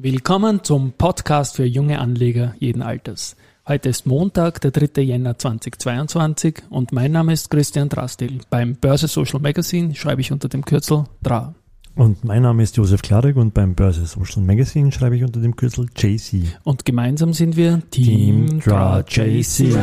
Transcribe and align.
Willkommen 0.00 0.62
zum 0.62 0.92
Podcast 0.92 1.56
für 1.56 1.64
junge 1.64 1.98
Anleger 1.98 2.54
jeden 2.60 2.82
Alters. 2.82 3.34
Heute 3.66 3.88
ist 3.88 4.06
Montag, 4.06 4.60
der 4.60 4.70
3. 4.70 5.02
Jänner 5.02 5.36
2022 5.36 6.62
und 6.70 6.92
mein 6.92 7.10
Name 7.10 7.32
ist 7.32 7.50
Christian 7.50 7.88
Drastil. 7.88 8.38
Beim 8.48 8.76
Börse 8.76 9.08
Social 9.08 9.40
Magazine 9.40 9.96
schreibe 9.96 10.20
ich 10.20 10.30
unter 10.30 10.48
dem 10.48 10.64
Kürzel 10.64 11.06
DRA. 11.20 11.52
Und 11.96 12.22
mein 12.22 12.42
Name 12.42 12.62
ist 12.62 12.76
Josef 12.76 13.02
Klarek 13.02 13.34
und 13.34 13.54
beim 13.54 13.74
Börse 13.74 14.06
Social 14.06 14.42
Magazine 14.42 14.92
schreibe 14.92 15.16
ich 15.16 15.24
unter 15.24 15.40
dem 15.40 15.56
Kürzel 15.56 15.86
JC. 15.96 16.44
Und 16.62 16.84
gemeinsam 16.84 17.32
sind 17.32 17.56
wir 17.56 17.82
Team 17.90 18.46
Team 18.46 18.60
Dra 18.60 19.00
JC. 19.00 19.74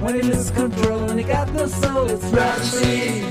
When 0.00 0.14
he 0.14 0.22
loses 0.22 0.50
control 0.54 1.10
and 1.10 1.20
he 1.20 1.24
got 1.24 1.52
no 1.52 1.66
soul, 1.66 2.08
it's 2.08 2.24
Roxy. 2.32 3.22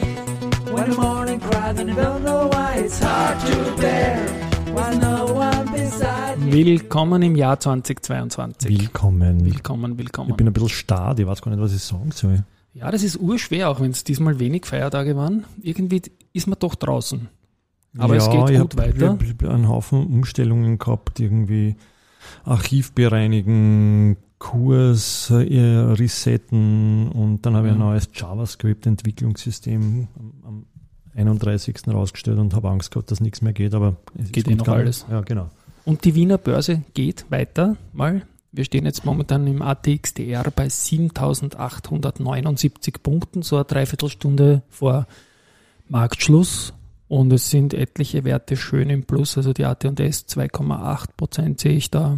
When 0.71 0.91
the 0.91 0.97
morning 0.97 1.39
cries 1.39 1.79
and 1.79 1.89
you 1.89 1.95
don't 1.95 2.23
know 2.23 2.47
why, 2.51 2.75
it's 2.77 2.99
hard 3.03 3.39
to 3.39 3.81
bear. 3.81 4.44
Willkommen 6.37 7.21
im 7.21 7.35
Jahr 7.35 7.59
2022. 7.59 8.79
Willkommen. 8.79 9.45
Willkommen, 9.45 9.91
Ich 9.93 9.97
willkommen. 9.99 10.35
bin 10.35 10.47
ein 10.47 10.53
bisschen 10.53 10.69
starr, 10.69 11.17
ich 11.17 11.25
weiß 11.25 11.41
gar 11.41 11.51
nicht, 11.51 11.61
was 11.61 11.73
ich 11.73 11.81
sagen 11.81 12.11
soll. 12.11 12.43
Ja, 12.73 12.91
das 12.91 13.03
ist 13.03 13.17
urschwer, 13.17 13.69
auch 13.69 13.79
wenn 13.79 13.91
es 13.91 14.03
diesmal 14.03 14.37
wenig 14.39 14.65
Feiertage 14.65 15.15
waren. 15.15 15.45
Irgendwie 15.61 16.01
ist 16.33 16.47
man 16.47 16.59
doch 16.59 16.75
draußen. 16.75 17.29
Aber 17.97 18.17
es 18.17 18.29
geht 18.29 18.49
ich 18.49 18.59
gut 18.59 18.73
hab, 18.73 18.77
weiter. 18.77 19.17
Ich 19.21 19.29
habe 19.29 19.49
einen 19.53 19.69
Haufen 19.69 20.05
Umstellungen 20.07 20.77
gehabt, 20.77 21.19
irgendwie 21.21 21.75
Archiv 22.43 22.91
bereinigen, 22.91 24.17
Kurs 24.39 25.29
äh, 25.29 25.59
resetten 25.67 27.07
und 27.09 27.45
dann 27.45 27.55
habe 27.55 27.67
ich 27.67 27.73
ein 27.73 27.79
Mhm. 27.79 27.85
neues 27.85 28.09
JavaScript-Entwicklungssystem 28.13 30.07
31. 31.15 31.75
rausgestellt 31.87 32.39
und 32.39 32.53
habe 32.53 32.69
Angst 32.69 32.91
gehabt, 32.91 33.09
dass 33.11 33.21
nichts 33.21 33.41
mehr 33.41 33.53
geht, 33.53 33.73
aber 33.73 33.95
es 34.17 34.31
Geht 34.31 34.47
eh 34.47 34.55
noch 34.55 34.67
alles. 34.67 35.05
Ja, 35.09 35.21
genau. 35.21 35.49
Und 35.85 36.03
die 36.03 36.13
Wiener 36.15 36.37
Börse 36.37 36.83
geht 36.93 37.25
weiter 37.29 37.77
mal. 37.93 38.23
Wir 38.51 38.65
stehen 38.65 38.85
jetzt 38.85 39.05
momentan 39.05 39.47
im 39.47 39.61
ATXDR 39.61 40.51
bei 40.51 40.67
7879 40.69 43.03
Punkten, 43.03 43.41
so 43.41 43.57
eine 43.57 43.65
Dreiviertelstunde 43.65 44.61
vor 44.69 45.07
Marktschluss. 45.89 46.73
Und 47.07 47.31
es 47.33 47.51
sind 47.51 47.73
etliche 47.73 48.23
Werte 48.23 48.55
schön 48.57 48.89
im 48.89 49.03
Plus, 49.03 49.37
also 49.37 49.53
die 49.53 49.65
AT&S 49.65 50.25
2,8 50.27 51.09
Prozent 51.15 51.59
sehe 51.59 51.73
ich 51.73 51.91
da. 51.91 52.17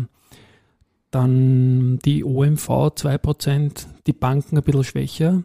Dann 1.11 1.99
die 2.05 2.23
OMV 2.23 2.91
2 2.95 3.17
Prozent, 3.17 3.87
die 4.05 4.13
Banken 4.13 4.57
ein 4.57 4.63
bisschen 4.63 4.85
schwächer 4.85 5.43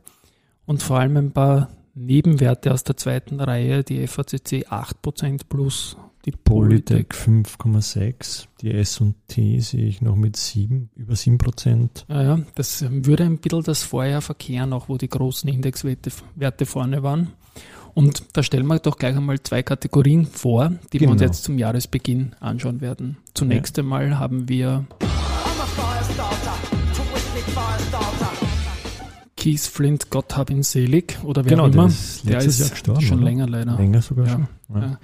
und 0.67 0.81
vor 0.83 1.01
allem 1.01 1.17
ein 1.17 1.33
paar 1.33 1.71
Nebenwerte 1.95 2.73
aus 2.73 2.85
der 2.85 2.97
zweiten 2.97 3.41
Reihe, 3.41 3.85
die 3.85 4.07
FACC 4.07 4.67
8 4.71 5.03
Prozent 5.03 5.49
plus, 5.49 5.97
die 6.25 6.31
Polytech 6.31 7.09
5,6%, 7.11 8.47
die 8.61 8.71
S&T 8.73 9.59
sehe 9.61 9.87
ich 9.87 10.01
noch 10.01 10.17
mit 10.17 10.37
7, 10.37 10.89
über 10.95 11.17
7 11.17 11.37
Prozent. 11.39 12.05
Ja, 12.09 12.23
ja, 12.23 12.39
das 12.55 12.85
würde 12.89 13.25
ein 13.25 13.39
bisschen 13.39 13.63
das 13.65 13.83
Vorjahr 13.83 14.23
verkehren, 14.23 14.73
auch 14.73 14.89
wo 14.89 14.97
die 14.97 15.09
großen 15.09 15.49
Indexwerte 15.51 16.11
Werte 16.37 16.65
vorne 16.65 17.03
waren. 17.03 17.33
Und 17.95 18.25
da 18.33 18.43
stellen 18.43 18.67
wir 18.69 18.79
doch 18.79 18.97
gleich 18.97 19.15
einmal 19.15 19.43
zwei 19.43 19.63
Kategorien 19.63 20.25
vor, 20.25 20.73
die 20.93 21.01
wir 21.01 21.11
uns 21.11 21.21
Genau. 21.21 21.31
jetzt 21.31 21.45
zum 21.45 21.59
Jahresbeginn 21.59 22.35
anschauen 22.41 22.81
werden. 22.81 23.19
Zunächst 23.35 23.79
einmal 23.79 24.19
haben 24.19 24.49
wir 24.49 24.87
Keith 29.43 29.61
Flint, 29.61 30.09
Gott 30.11 30.37
hab 30.37 30.51
ihn 30.51 30.63
selig, 30.63 31.19
oder 31.25 31.45
wer 31.45 31.51
Genau, 31.51 31.65
auch 31.65 31.69
immer. 31.73 31.83
der 31.89 31.89
ist 31.89 32.25
letztes 32.25 32.59
Jahr 32.61 32.69
gestorben, 32.71 33.01
schon 33.01 33.17
oder? 33.19 33.25
länger 33.25 33.49
leider. 33.49 33.77
Länger 33.77 34.01
sogar 34.03 34.27
Ja. 34.27 34.33
schon. 34.33 34.49
Ja. 34.75 34.81
Ja. 34.81 34.99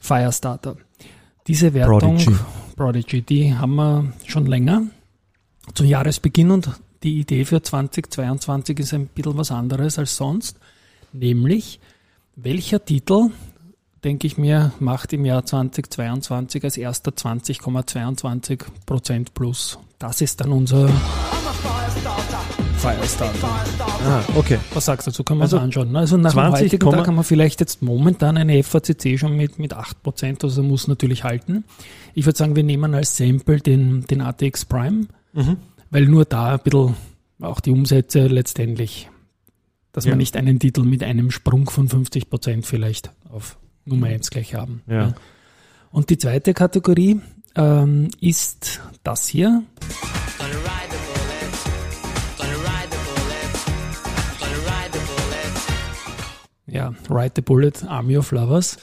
Firestarter. 0.00 0.76
Diese 1.46 1.74
Wertung, 1.74 2.16
Prodigy. 2.16 2.36
Prodigy, 2.76 3.22
die 3.22 3.54
haben 3.54 3.74
wir 3.74 4.12
schon 4.26 4.46
länger 4.46 4.82
zum 5.74 5.86
Jahresbeginn 5.86 6.50
und 6.50 6.70
die 7.02 7.20
Idee 7.20 7.44
für 7.44 7.60
2022 7.62 8.78
ist 8.78 8.94
ein 8.94 9.08
bisschen 9.08 9.36
was 9.36 9.50
anderes 9.50 9.98
als 9.98 10.16
sonst, 10.16 10.56
nämlich 11.12 11.78
welcher 12.36 12.82
Titel, 12.84 13.28
denke 14.04 14.26
ich 14.26 14.38
mir, 14.38 14.72
macht 14.80 15.12
im 15.12 15.24
Jahr 15.26 15.44
2022 15.44 16.64
als 16.64 16.76
erster 16.78 17.10
20,22 17.12 18.62
Prozent 18.86 19.34
plus. 19.34 19.78
Das 19.98 20.20
ist 20.22 20.40
dann 20.40 20.50
unser 20.52 20.88
Firestarter. 22.82 23.48
Ah, 24.04 24.22
okay. 24.34 24.58
Was 24.74 24.86
sagst 24.86 25.06
du 25.06 25.12
dazu? 25.12 25.22
Können 25.22 25.38
wir 25.38 25.44
Also 25.44 25.58
anschauen. 25.58 25.94
Also 25.94 26.16
nach 26.16 26.32
dem 26.32 26.40
20, 26.40 26.64
heutigen 26.64 26.90
Tag 26.90 27.06
haben 27.06 27.14
wir 27.14 27.22
vielleicht 27.22 27.60
jetzt 27.60 27.80
momentan 27.80 28.36
eine 28.36 28.60
FACC 28.64 29.16
schon 29.20 29.36
mit, 29.36 29.60
mit 29.60 29.72
8%, 29.72 30.42
also 30.42 30.62
muss 30.64 30.88
natürlich 30.88 31.22
halten. 31.22 31.62
Ich 32.14 32.26
würde 32.26 32.36
sagen, 32.36 32.56
wir 32.56 32.64
nehmen 32.64 32.92
als 32.96 33.16
Sample 33.16 33.58
den, 33.60 34.04
den 34.06 34.20
ATX 34.20 34.64
Prime, 34.64 35.06
Mhm. 35.32 35.58
weil 35.90 36.06
nur 36.06 36.24
da 36.24 36.54
ein 36.54 36.58
bisschen 36.58 36.96
auch 37.40 37.60
die 37.60 37.70
Umsätze 37.70 38.26
letztendlich, 38.26 39.08
dass 39.92 40.04
Ja. 40.04 40.10
wir 40.10 40.16
nicht 40.16 40.36
einen 40.36 40.58
Titel 40.58 40.82
mit 40.82 41.04
einem 41.04 41.30
Sprung 41.30 41.70
von 41.70 41.88
50% 41.88 42.66
vielleicht 42.66 43.12
auf 43.30 43.58
Nummer 43.84 44.08
1 44.08 44.30
gleich 44.30 44.56
haben. 44.56 44.82
Ja. 44.88 45.14
Und 45.92 46.10
die 46.10 46.18
zweite 46.18 46.52
Kategorie 46.52 47.20
ähm, 47.54 48.08
ist 48.20 48.80
das 49.04 49.28
hier. 49.28 49.62
Ja, 56.82 56.94
Ride 57.08 57.32
the 57.36 57.42
Bullet, 57.42 57.72
Army 57.86 58.16
of 58.18 58.32
Lovers. 58.32 58.78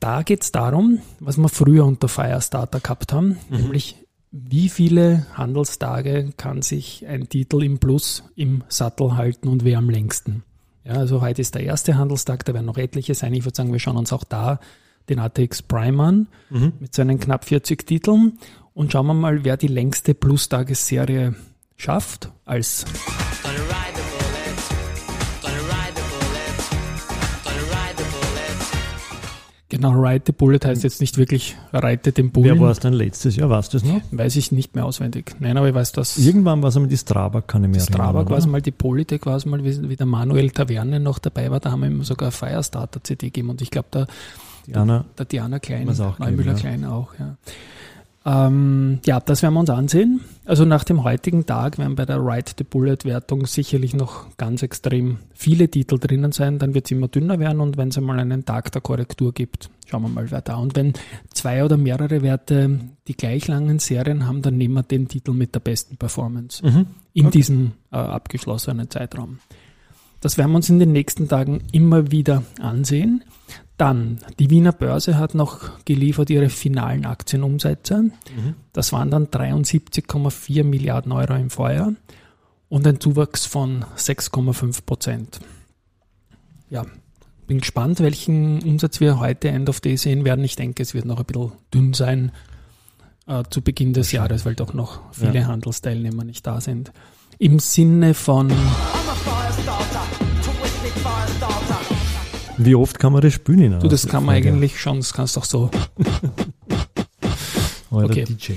Da 0.00 0.22
geht 0.22 0.42
es 0.42 0.52
darum, 0.52 1.00
was 1.20 1.36
wir 1.36 1.48
früher 1.48 1.84
unter 1.84 2.08
Firestarter 2.08 2.80
gehabt 2.80 3.12
haben, 3.12 3.36
nämlich 3.50 3.96
wie 4.32 4.68
viele 4.68 5.26
Handelstage 5.34 6.32
kann 6.36 6.62
sich 6.62 7.06
ein 7.06 7.28
Titel 7.28 7.62
im 7.62 7.78
Plus 7.78 8.24
im 8.36 8.62
Sattel 8.68 9.16
halten 9.16 9.48
und 9.48 9.64
wer 9.64 9.78
am 9.78 9.90
längsten. 9.90 10.42
Ja, 10.84 10.94
also 10.94 11.20
heute 11.20 11.42
ist 11.42 11.54
der 11.54 11.64
erste 11.64 11.96
Handelstag, 11.96 12.44
da 12.44 12.54
werden 12.54 12.66
noch 12.66 12.78
etliche 12.78 13.14
sein. 13.14 13.34
Ich 13.34 13.44
würde 13.44 13.56
sagen, 13.56 13.72
wir 13.72 13.80
schauen 13.80 13.96
uns 13.96 14.12
auch 14.12 14.24
da 14.24 14.60
den 15.08 15.18
ATX 15.18 15.62
Prime 15.62 16.02
an 16.02 16.26
mit 16.80 16.94
seinen 16.94 17.18
knapp 17.18 17.44
40 17.44 17.86
Titeln 17.86 18.38
und 18.72 18.92
schauen 18.92 19.06
wir 19.06 19.14
mal, 19.14 19.44
wer 19.44 19.56
die 19.56 19.66
längste 19.66 20.14
Plus-Tagesserie 20.14 21.34
schafft 21.76 22.30
als 22.44 22.86
Genau, 29.80 29.98
Ride 29.98 30.24
the 30.26 30.32
Bullet 30.32 30.58
heißt 30.62 30.82
jetzt 30.82 31.00
nicht 31.00 31.16
wirklich 31.16 31.56
Reite 31.72 32.12
den 32.12 32.30
Bullen. 32.30 32.44
Wer 32.44 32.60
war 32.60 32.70
es 32.70 32.80
denn 32.80 32.92
letztes 32.92 33.36
Jahr? 33.36 33.48
Weißt 33.48 33.72
du 33.72 33.78
es 33.78 33.84
noch? 33.84 34.02
Weiß 34.10 34.36
ich 34.36 34.52
nicht 34.52 34.74
mehr 34.74 34.84
auswendig. 34.84 35.34
Nein, 35.40 35.56
aber 35.56 35.68
ich 35.70 35.74
weiß, 35.74 35.92
dass 35.92 36.18
Irgendwann 36.18 36.60
war 36.60 36.68
es 36.68 36.76
einmal 36.76 36.90
die 36.90 36.98
Strabag, 36.98 37.48
kann 37.48 37.64
ich 37.64 37.70
mir 37.70 37.76
das 37.78 37.86
Strabag 37.86 38.14
erinnern. 38.14 38.30
war 38.30 38.38
es 38.38 38.46
mal, 38.46 38.60
die 38.60 38.72
Polytech 38.72 39.24
war 39.24 39.36
es 39.36 39.46
mal, 39.46 39.64
wie, 39.64 39.88
wie 39.88 39.96
der 39.96 40.04
Manuel 40.04 40.50
Taverne 40.50 41.00
noch 41.00 41.18
dabei 41.18 41.50
war, 41.50 41.60
da 41.60 41.70
haben 41.70 41.80
wir 41.80 41.88
ihm 41.88 42.02
sogar 42.02 42.30
Firestarter 42.30 43.02
CD 43.02 43.28
gegeben 43.28 43.48
und 43.48 43.62
ich 43.62 43.70
glaube, 43.70 43.88
der, 43.90 44.06
Die 44.66 44.74
Anna, 44.74 45.06
der 45.16 45.24
Diana 45.24 45.58
Klein, 45.58 45.86
Neumüller 46.18 46.52
ja. 46.52 46.58
Klein 46.58 46.84
auch, 46.84 47.14
ja. 47.18 47.36
Ähm, 48.26 48.98
ja, 49.06 49.18
das 49.18 49.42
werden 49.42 49.54
wir 49.54 49.60
uns 49.60 49.70
ansehen. 49.70 50.20
Also 50.44 50.66
nach 50.66 50.84
dem 50.84 51.04
heutigen 51.04 51.46
Tag 51.46 51.78
werden 51.78 51.94
bei 51.94 52.04
der 52.04 52.18
Ride 52.18 52.52
the 52.58 52.64
Bullet 52.64 52.98
Wertung 53.04 53.46
sicherlich 53.46 53.94
noch 53.94 54.36
ganz 54.36 54.62
extrem 54.62 55.18
viele 55.32 55.70
Titel 55.70 55.98
drinnen 55.98 56.30
sein. 56.32 56.58
Dann 56.58 56.74
wird 56.74 56.84
es 56.84 56.90
immer 56.90 57.08
dünner 57.08 57.38
werden 57.38 57.60
und 57.60 57.78
wenn 57.78 57.88
es 57.88 57.96
einmal 57.96 58.18
einen 58.18 58.44
Tag 58.44 58.72
der 58.72 58.82
Korrektur 58.82 59.32
gibt, 59.32 59.70
schauen 59.86 60.02
wir 60.02 60.08
mal, 60.10 60.30
wer 60.30 60.42
da. 60.42 60.56
Und 60.56 60.76
wenn 60.76 60.92
zwei 61.32 61.64
oder 61.64 61.78
mehrere 61.78 62.20
Werte 62.20 62.80
die 63.08 63.16
gleich 63.16 63.48
langen 63.48 63.78
Serien 63.78 64.26
haben, 64.26 64.42
dann 64.42 64.58
nehmen 64.58 64.74
wir 64.74 64.82
den 64.82 65.08
Titel 65.08 65.32
mit 65.32 65.54
der 65.54 65.60
besten 65.60 65.96
Performance 65.96 66.64
Mhm. 66.64 66.86
in 67.14 67.26
Okay. 67.26 67.38
diesem 67.38 67.72
äh, 67.90 67.96
abgeschlossenen 67.96 68.90
Zeitraum. 68.90 69.38
Das 70.20 70.36
werden 70.36 70.50
wir 70.52 70.56
uns 70.56 70.68
in 70.68 70.78
den 70.78 70.92
nächsten 70.92 71.28
Tagen 71.28 71.62
immer 71.72 72.10
wieder 72.10 72.42
ansehen. 72.60 73.24
Dann, 73.80 74.18
die 74.38 74.50
Wiener 74.50 74.72
Börse 74.72 75.16
hat 75.16 75.34
noch 75.34 75.82
geliefert 75.86 76.28
ihre 76.28 76.50
finalen 76.50 77.06
Aktienumsätze. 77.06 78.02
Mhm. 78.02 78.12
Das 78.74 78.92
waren 78.92 79.10
dann 79.10 79.28
73,4 79.28 80.64
Milliarden 80.64 81.12
Euro 81.12 81.34
im 81.34 81.48
Vorjahr 81.48 81.94
und 82.68 82.86
ein 82.86 83.00
Zuwachs 83.00 83.46
von 83.46 83.86
6,5 83.96 84.84
Prozent. 84.84 85.40
Ja, 86.68 86.84
bin 87.46 87.60
gespannt, 87.60 88.00
welchen 88.00 88.62
Umsatz 88.62 89.00
wir 89.00 89.18
heute 89.18 89.48
End 89.48 89.70
of 89.70 89.80
Day 89.80 89.96
sehen 89.96 90.26
werden. 90.26 90.44
Ich 90.44 90.56
denke, 90.56 90.82
es 90.82 90.92
wird 90.92 91.06
noch 91.06 91.18
ein 91.18 91.24
bisschen 91.24 91.52
dünn 91.72 91.94
sein 91.94 92.32
äh, 93.26 93.44
zu 93.48 93.62
Beginn 93.62 93.94
des 93.94 94.12
Jahres, 94.12 94.44
weil 94.44 94.56
doch 94.56 94.74
noch 94.74 95.00
viele 95.12 95.40
Ja. 95.40 95.46
Handelsteilnehmer 95.46 96.24
nicht 96.24 96.46
da 96.46 96.60
sind. 96.60 96.92
Im 97.38 97.58
Sinne 97.58 98.12
von, 98.12 98.52
Wie 102.64 102.74
oft 102.74 102.98
kann 102.98 103.12
man 103.12 103.22
das 103.22 103.34
spielen? 103.34 103.60
in 103.60 103.72
einer 103.72 103.82
du, 103.82 103.88
das 103.88 104.06
kann 104.06 104.24
man 104.24 104.34
eigentlich 104.34 104.80
schon, 104.80 104.98
das 104.98 105.12
kannst 105.12 105.36
du 105.36 105.40
auch 105.40 105.44
so 105.44 105.70
Okay. 107.90 108.24
DJ. 108.24 108.52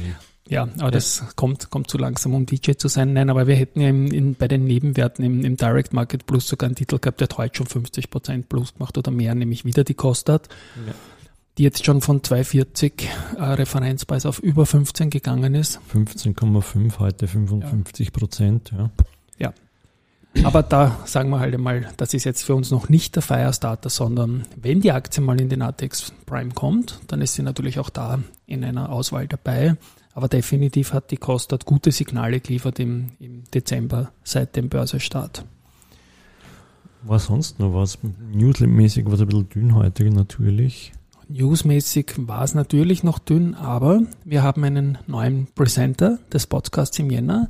Ja, 0.48 0.68
aber 0.78 0.92
das 0.92 1.24
kommt, 1.36 1.70
kommt 1.72 1.90
zu 1.90 1.98
langsam, 1.98 2.34
um 2.34 2.46
DJ 2.46 2.74
zu 2.74 2.88
sein. 2.88 3.14
Nein, 3.14 3.30
aber 3.30 3.48
wir 3.48 3.56
hätten 3.56 3.82
ja 3.82 3.90
im, 3.90 4.12
in, 4.12 4.36
bei 4.36 4.48
den 4.48 4.66
Nebenwerten 4.66 5.24
im, 5.24 5.44
im 5.44 5.58
Direct 5.58 5.94
Market 5.94 6.26
Plus 6.26 6.48
sogar 6.48 6.68
einen 6.68 6.76
Titel 6.76 7.00
gehabt, 7.00 7.22
der 7.22 7.30
hat 7.30 7.38
heute 7.38 7.58
schon 7.58 7.68
50% 7.68 8.44
Plus 8.48 8.74
gemacht 8.74 8.98
oder 8.98 9.10
mehr, 9.10 9.34
nämlich 9.36 9.66
wieder 9.66 9.84
die 9.84 9.94
Kostat. 9.94 10.50
Ja. 10.86 10.94
die 11.58 11.64
jetzt 11.64 11.86
schon 11.86 12.02
von 12.02 12.22
2,40 12.22 13.04
äh, 13.38 13.44
Referenzpreis 13.44 14.26
auf 14.26 14.40
über 14.40 14.66
15 14.66 15.10
gegangen 15.10 15.56
ist. 15.56 15.80
15,5, 15.94 17.00
heute 17.00 17.28
55 17.28 18.12
Prozent. 18.12 18.72
Ja. 18.78 18.92
Aber 20.42 20.64
da 20.64 21.00
sagen 21.06 21.30
wir 21.30 21.40
halt 21.40 21.54
einmal, 21.54 21.90
das 21.98 22.14
ist 22.14 22.24
jetzt 22.24 22.44
für 22.44 22.56
uns 22.56 22.72
noch 22.72 22.90
nicht 22.90 23.16
der 23.16 23.22
Firestarter, 23.22 23.90
sondern 23.90 24.46
wenn 24.56 24.82
die 24.82 24.92
Aktie 24.92 25.22
mal 25.22 25.40
in 25.40 25.50
den 25.50 25.62
ATX 25.62 26.12
Prime 26.26 26.52
kommt, 26.52 27.00
dann 27.08 27.22
ist 27.22 27.36
sie 27.36 27.44
natürlich 27.44 27.80
auch 27.80 27.90
da 27.90 28.20
in 28.48 28.64
einer 28.64 28.92
Auswahl 28.92 29.28
dabei. 29.28 29.76
Aber 30.14 30.28
definitiv 30.28 30.94
hat 30.94 31.12
die 31.12 31.18
Kostat 31.18 31.66
gute 31.66 31.92
Signale 31.92 32.40
geliefert 32.40 32.80
im, 32.80 33.12
im 33.20 33.44
Dezember 33.54 34.12
seit 34.24 34.56
dem 34.56 34.70
Börsestart. 34.70 35.46
War 37.04 37.20
sonst 37.20 37.60
noch 37.60 37.74
was? 37.74 37.98
Newsletter-mäßig 38.32 39.06
war 39.06 39.14
es 39.14 39.22
ein 39.22 39.28
bisschen 39.28 39.50
dünn 39.50 39.76
heute 39.76 40.06
natürlich. 40.06 40.94
Newsmäßig 41.30 42.14
war 42.18 42.44
es 42.44 42.54
natürlich 42.54 43.04
noch 43.04 43.18
dünn, 43.18 43.56
aber 43.56 44.02
wir 44.24 44.44
haben 44.44 44.64
einen 44.64 44.98
neuen 45.08 45.48
Presenter 45.56 46.20
des 46.32 46.48
Podcasts 46.48 47.00
im 47.00 47.10
Jänner 47.10 47.50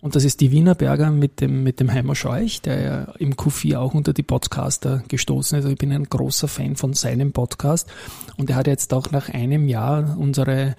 und 0.00 0.14
das 0.14 0.24
ist 0.24 0.40
die 0.40 0.50
Wienerberger 0.52 1.10
mit 1.10 1.40
dem, 1.40 1.62
mit 1.64 1.80
dem 1.80 1.92
Heimer 1.92 2.14
Scheuch, 2.14 2.62
der 2.62 2.80
ja 2.80 3.02
im 3.18 3.34
Q4 3.34 3.78
auch 3.78 3.94
unter 3.94 4.12
die 4.12 4.22
Podcaster 4.22 5.02
gestoßen 5.08 5.58
ist. 5.58 5.64
Also 5.64 5.72
ich 5.72 5.78
bin 5.78 5.92
ein 5.92 6.04
großer 6.04 6.46
Fan 6.48 6.76
von 6.76 6.92
seinem 6.94 7.32
Podcast. 7.32 7.88
Und 8.36 8.48
er 8.50 8.56
hat 8.56 8.66
jetzt 8.68 8.94
auch 8.94 9.10
nach 9.10 9.28
einem 9.28 9.66
Jahr 9.68 10.16
unsere 10.16 10.76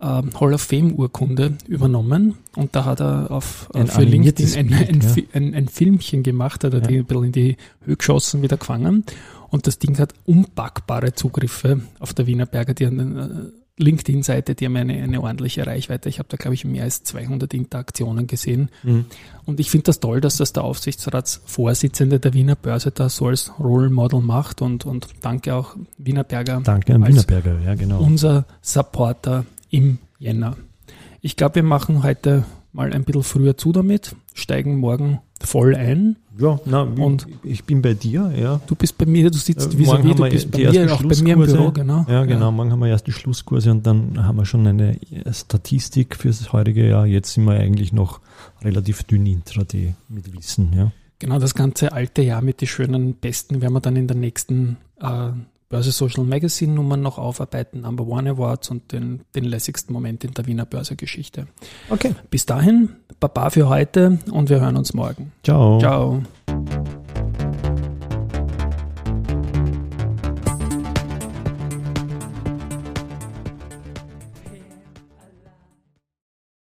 äh, 0.00 0.22
Hall 0.40 0.54
of 0.54 0.62
Fame 0.62 0.94
Urkunde 0.94 1.58
übernommen. 1.68 2.38
Und 2.56 2.74
da 2.74 2.86
hat 2.86 3.00
er 3.00 3.30
auf, 3.30 3.68
äh, 3.74 3.80
Ein 3.80 3.86
für 3.88 4.02
LinkedIn 4.04 4.54
ein, 4.56 4.72
ein, 4.72 5.00
ja. 5.02 5.08
Fi- 5.08 5.28
ein, 5.34 5.54
ein 5.54 5.68
Filmchen 5.68 6.22
gemacht, 6.22 6.64
hat 6.64 6.72
er 6.72 6.80
die 6.80 6.98
ein 6.98 7.04
bisschen 7.04 7.24
in 7.24 7.32
die 7.32 7.56
Höhe 7.84 7.96
geschossen, 7.96 8.40
wieder 8.40 8.56
gefangen. 8.56 9.04
Und 9.50 9.66
das 9.66 9.78
Ding 9.78 9.98
hat 9.98 10.14
unpackbare 10.24 11.12
Zugriffe 11.12 11.82
auf 12.00 12.14
der 12.14 12.26
Wienerberger, 12.26 12.72
die 12.74 12.86
an 12.86 12.96
den, 12.98 13.16
äh, 13.18 13.28
LinkedIn-Seite, 13.76 14.54
die 14.54 14.66
haben 14.66 14.76
eine, 14.76 14.94
eine 15.02 15.20
ordentliche 15.20 15.66
Reichweite. 15.66 16.08
Ich 16.08 16.18
habe 16.20 16.28
da, 16.28 16.36
glaube 16.36 16.54
ich, 16.54 16.64
mehr 16.64 16.84
als 16.84 17.02
200 17.02 17.52
Interaktionen 17.54 18.26
gesehen. 18.28 18.68
Mhm. 18.84 19.06
Und 19.46 19.58
ich 19.58 19.70
finde 19.70 19.84
das 19.86 19.98
toll, 20.00 20.20
dass 20.20 20.36
das 20.36 20.52
der 20.52 20.62
Aufsichtsratsvorsitzende 20.64 22.20
der 22.20 22.34
Wiener 22.34 22.54
Börse 22.56 22.90
da 22.90 23.08
so 23.08 23.26
als 23.26 23.52
Role 23.58 23.90
Model 23.90 24.20
macht 24.20 24.62
und, 24.62 24.86
und 24.86 25.08
danke 25.22 25.54
auch 25.54 25.76
Wienerberger, 25.98 26.60
Danke 26.62 26.94
an 26.94 27.02
Als- 27.02 27.12
Wienerberger, 27.14 27.60
ja 27.64 27.74
genau. 27.74 28.00
unser 28.00 28.44
Supporter 28.62 29.44
im 29.70 29.98
Jänner. 30.18 30.56
Ich 31.20 31.36
glaube, 31.36 31.56
wir 31.56 31.62
machen 31.64 32.02
heute 32.02 32.44
mal 32.74 32.92
ein 32.92 33.04
bisschen 33.04 33.22
früher 33.22 33.56
zu 33.56 33.72
damit, 33.72 34.14
steigen 34.34 34.76
morgen 34.78 35.20
voll 35.40 35.74
ein. 35.74 36.16
ja, 36.38 36.58
na, 36.66 36.82
Und- 36.82 37.26
ich 37.42 37.64
bin 37.64 37.80
bei 37.82 37.94
dir, 37.94 38.32
ja. 38.36 38.60
Du 38.66 38.74
bist 38.74 38.98
bei 38.98 39.06
mir, 39.06 39.30
du 39.30 39.38
sitzt 39.38 39.74
Äh, 39.74 39.78
vis 39.78 39.90
vis 39.92 40.00
du 40.02 40.18
bist 40.28 40.50
bei 40.50 40.58
mir, 40.72 40.92
auch 40.92 41.02
bei 41.02 41.16
mir 41.22 41.34
im. 41.34 41.40
Büro, 41.44 41.70
genau. 41.70 42.04
Ja, 42.08 42.24
genau. 42.24 42.50
Morgen 42.50 42.72
haben 42.72 42.80
wir 42.80 42.88
erst 42.88 43.06
die 43.06 43.12
Schlusskurse 43.12 43.70
und 43.70 43.86
dann 43.86 44.26
haben 44.26 44.36
wir 44.36 44.44
schon 44.46 44.66
eine 44.66 44.98
Statistik 45.32 46.16
fürs 46.16 46.52
heutige 46.52 46.88
Jahr. 46.88 47.06
Jetzt 47.06 47.34
sind 47.34 47.44
wir 47.44 47.54
eigentlich 47.54 47.92
noch 47.92 48.20
relativ 48.62 49.02
dünn 49.04 49.26
intraday 49.26 49.94
mit 50.08 50.32
Wissen, 50.36 50.72
ja. 50.76 50.90
Genau, 51.20 51.38
das 51.38 51.54
ganze 51.54 51.92
alte 51.92 52.22
Jahr 52.22 52.42
mit 52.42 52.60
den 52.60 52.68
schönen 52.68 53.14
Besten 53.14 53.60
werden 53.62 53.72
wir 53.74 53.80
dann 53.80 53.96
in 53.96 54.06
der 54.08 54.16
nächsten 54.16 54.76
äh, 55.00 55.28
Börse 55.74 55.90
Social 55.90 56.22
Magazine 56.22 56.72
Nummern 56.72 57.02
noch 57.02 57.18
aufarbeiten, 57.18 57.80
Number 57.80 58.06
One 58.06 58.30
Awards 58.30 58.70
und 58.70 58.92
den, 58.92 59.22
den 59.34 59.42
lässigsten 59.42 59.92
Moment 59.92 60.22
in 60.22 60.32
der 60.32 60.46
Wiener 60.46 60.64
Börsegeschichte. 60.66 61.48
Okay. 61.90 62.14
Bis 62.30 62.46
dahin, 62.46 62.90
Baba 63.18 63.50
für 63.50 63.68
heute 63.68 64.20
und 64.30 64.50
wir 64.50 64.60
hören 64.60 64.76
uns 64.76 64.94
morgen. 64.94 65.32
Ciao. 65.42 65.80
Ciao. 65.80 66.22